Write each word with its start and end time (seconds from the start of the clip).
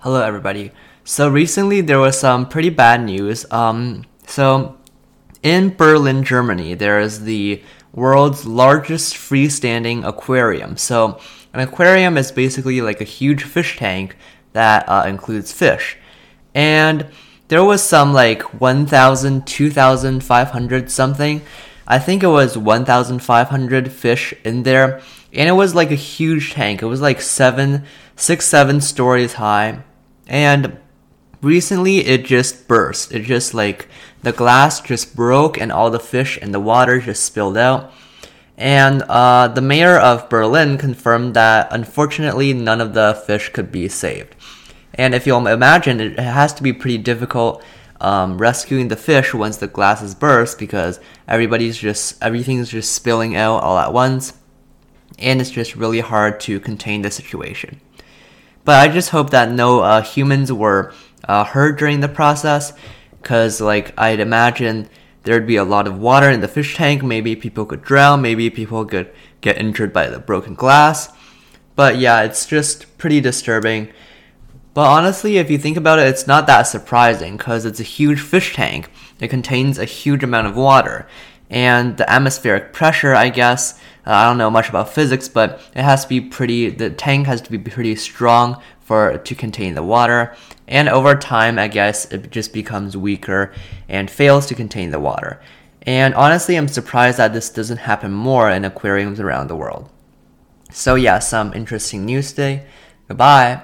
Hello, 0.00 0.22
everybody. 0.22 0.72
So 1.04 1.26
recently 1.26 1.80
there 1.80 1.98
was 1.98 2.20
some 2.20 2.46
pretty 2.50 2.68
bad 2.68 3.02
news. 3.02 3.50
Um, 3.50 4.04
so 4.26 4.76
in 5.42 5.74
Berlin, 5.74 6.22
Germany, 6.22 6.74
there 6.74 7.00
is 7.00 7.24
the 7.24 7.62
world's 7.94 8.44
largest 8.44 9.14
freestanding 9.14 10.06
aquarium. 10.06 10.76
So 10.76 11.18
an 11.54 11.60
aquarium 11.60 12.18
is 12.18 12.30
basically 12.30 12.82
like 12.82 13.00
a 13.00 13.04
huge 13.04 13.44
fish 13.44 13.78
tank 13.78 14.16
that 14.52 14.86
uh, 14.86 15.04
includes 15.08 15.50
fish, 15.50 15.96
and 16.54 17.06
there 17.48 17.64
was 17.64 17.82
some 17.82 18.12
like 18.12 18.42
1,000, 18.60 19.46
2,500 19.46 20.90
something. 20.90 21.40
I 21.86 21.98
think 21.98 22.22
it 22.22 22.28
was 22.28 22.58
1,500 22.58 23.92
fish 23.92 24.34
in 24.44 24.64
there, 24.64 25.00
and 25.32 25.48
it 25.48 25.52
was 25.52 25.74
like 25.74 25.90
a 25.90 25.96
huge 25.96 26.52
tank. 26.52 26.82
It 26.82 26.86
was 26.86 27.00
like 27.00 27.20
seven, 27.20 27.84
six, 28.16 28.46
seven 28.46 28.80
stories 28.80 29.34
high, 29.34 29.82
and 30.26 30.78
recently 31.42 31.98
it 31.98 32.24
just 32.24 32.66
burst. 32.66 33.12
It 33.12 33.22
just 33.22 33.54
like 33.54 33.88
the 34.22 34.32
glass 34.32 34.80
just 34.80 35.14
broke, 35.14 35.60
and 35.60 35.70
all 35.70 35.90
the 35.90 36.00
fish 36.00 36.38
and 36.42 36.52
the 36.52 36.60
water 36.60 37.00
just 37.00 37.24
spilled 37.24 37.56
out. 37.56 37.92
And 38.56 39.02
uh, 39.02 39.48
the 39.48 39.60
mayor 39.60 39.98
of 39.98 40.28
Berlin 40.28 40.78
confirmed 40.78 41.34
that 41.34 41.68
unfortunately 41.70 42.52
none 42.52 42.80
of 42.80 42.94
the 42.94 43.22
fish 43.26 43.50
could 43.50 43.70
be 43.70 43.88
saved. 43.88 44.34
And 44.94 45.14
if 45.14 45.26
you'll 45.26 45.46
imagine, 45.46 46.00
it 46.00 46.18
has 46.18 46.54
to 46.54 46.62
be 46.62 46.72
pretty 46.72 46.98
difficult 46.98 47.62
um, 48.00 48.38
rescuing 48.38 48.88
the 48.88 48.96
fish 48.96 49.32
once 49.34 49.56
the 49.56 49.66
glasses 49.66 50.14
burst 50.14 50.58
because 50.58 51.00
everybody's 51.26 51.76
just 51.76 52.22
everything's 52.22 52.68
just 52.68 52.94
spilling 52.94 53.36
out 53.36 53.62
all 53.62 53.78
at 53.78 53.92
once, 53.92 54.34
and 55.18 55.40
it's 55.40 55.50
just 55.50 55.76
really 55.76 56.00
hard 56.00 56.40
to 56.40 56.60
contain 56.60 57.02
the 57.02 57.10
situation. 57.10 57.80
But 58.64 58.76
I 58.76 58.92
just 58.92 59.10
hope 59.10 59.30
that 59.30 59.50
no 59.50 59.80
uh, 59.80 60.02
humans 60.02 60.52
were 60.52 60.92
uh, 61.24 61.44
hurt 61.44 61.78
during 61.78 62.00
the 62.00 62.08
process, 62.08 62.72
because 63.22 63.60
like 63.60 63.92
I'd 63.98 64.20
imagine 64.20 64.88
there'd 65.22 65.46
be 65.46 65.56
a 65.56 65.64
lot 65.64 65.86
of 65.86 65.98
water 65.98 66.30
in 66.30 66.40
the 66.40 66.48
fish 66.48 66.76
tank. 66.76 67.02
Maybe 67.02 67.34
people 67.36 67.64
could 67.64 67.82
drown. 67.82 68.22
Maybe 68.22 68.50
people 68.50 68.84
could 68.84 69.12
get 69.40 69.58
injured 69.58 69.92
by 69.92 70.08
the 70.08 70.18
broken 70.18 70.54
glass. 70.54 71.12
But 71.74 71.98
yeah, 71.98 72.22
it's 72.22 72.46
just 72.46 72.96
pretty 72.98 73.20
disturbing. 73.20 73.92
But 74.76 74.88
honestly, 74.88 75.38
if 75.38 75.50
you 75.50 75.56
think 75.56 75.78
about 75.78 76.00
it, 76.00 76.06
it's 76.06 76.26
not 76.26 76.46
that 76.48 76.64
surprising 76.64 77.38
because 77.38 77.64
it's 77.64 77.80
a 77.80 77.82
huge 77.82 78.20
fish 78.20 78.54
tank. 78.54 78.90
It 79.18 79.28
contains 79.28 79.78
a 79.78 79.86
huge 79.86 80.22
amount 80.22 80.48
of 80.48 80.54
water. 80.54 81.08
And 81.48 81.96
the 81.96 82.08
atmospheric 82.12 82.74
pressure, 82.74 83.14
I 83.14 83.30
guess, 83.30 83.80
uh, 84.06 84.10
I 84.10 84.26
don't 84.26 84.36
know 84.36 84.50
much 84.50 84.68
about 84.68 84.92
physics, 84.92 85.28
but 85.30 85.62
it 85.74 85.80
has 85.80 86.02
to 86.02 86.08
be 86.10 86.20
pretty, 86.20 86.68
the 86.68 86.90
tank 86.90 87.26
has 87.26 87.40
to 87.40 87.50
be 87.50 87.56
pretty 87.56 87.96
strong 87.96 88.60
for 88.80 89.16
to 89.16 89.34
contain 89.34 89.74
the 89.74 89.82
water. 89.82 90.36
And 90.68 90.90
over 90.90 91.14
time, 91.14 91.58
I 91.58 91.68
guess 91.68 92.04
it 92.12 92.30
just 92.30 92.52
becomes 92.52 92.98
weaker 92.98 93.54
and 93.88 94.10
fails 94.10 94.44
to 94.48 94.54
contain 94.54 94.90
the 94.90 95.00
water. 95.00 95.40
And 95.80 96.14
honestly, 96.14 96.54
I'm 96.54 96.68
surprised 96.68 97.16
that 97.16 97.32
this 97.32 97.48
doesn't 97.48 97.78
happen 97.78 98.12
more 98.12 98.50
in 98.50 98.62
aquariums 98.62 99.20
around 99.20 99.48
the 99.48 99.56
world. 99.56 99.88
So 100.70 100.96
yeah, 100.96 101.18
some 101.20 101.54
interesting 101.54 102.04
news 102.04 102.28
today. 102.32 102.66
Goodbye. 103.08 103.62